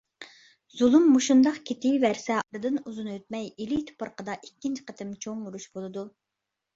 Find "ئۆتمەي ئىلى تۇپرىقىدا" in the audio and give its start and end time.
3.15-4.39